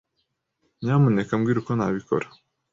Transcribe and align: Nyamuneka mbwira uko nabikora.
Nyamuneka 0.81 1.33
mbwira 1.39 1.57
uko 1.61 1.71
nabikora. 1.75 2.27